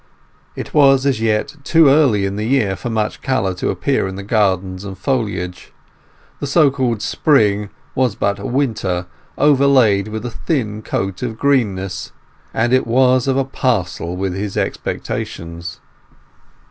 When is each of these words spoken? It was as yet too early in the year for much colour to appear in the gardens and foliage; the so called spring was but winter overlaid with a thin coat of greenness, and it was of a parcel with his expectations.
It 0.55 0.73
was 0.73 1.05
as 1.05 1.21
yet 1.21 1.57
too 1.63 1.87
early 1.89 2.25
in 2.25 2.35
the 2.35 2.47
year 2.47 2.75
for 2.75 2.89
much 2.89 3.21
colour 3.21 3.53
to 3.53 3.69
appear 3.69 4.07
in 4.07 4.15
the 4.15 4.23
gardens 4.23 4.83
and 4.83 4.97
foliage; 4.97 5.71
the 6.39 6.47
so 6.47 6.71
called 6.71 7.03
spring 7.03 7.69
was 7.93 8.15
but 8.15 8.39
winter 8.43 9.05
overlaid 9.37 10.07
with 10.07 10.25
a 10.25 10.31
thin 10.31 10.81
coat 10.81 11.21
of 11.21 11.37
greenness, 11.37 12.13
and 12.51 12.73
it 12.73 12.87
was 12.87 13.27
of 13.27 13.37
a 13.37 13.45
parcel 13.45 14.15
with 14.17 14.33
his 14.33 14.57
expectations. 14.57 15.81